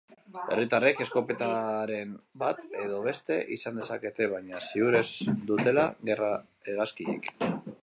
[0.53, 2.15] Herritarrek eskopetaren
[2.45, 7.33] bat edo beste izan dezakete, baina ziur ez dutela gerra-hegazkinik.